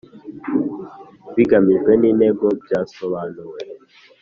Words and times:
Ibigamijwe 1.31 1.91
n 2.01 2.03
intego 2.09 2.45
byasobanuwe 2.63 3.59